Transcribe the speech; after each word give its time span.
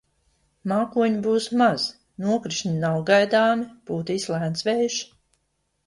Mākoņu 0.71 1.19
būs 1.27 1.49
maz, 1.61 1.85
nokrišņi 2.25 2.73
nav 2.87 2.99
gaidāmi, 3.13 3.71
pūtīs 3.91 4.31
lēns 4.35 4.71
vējš. 4.73 5.03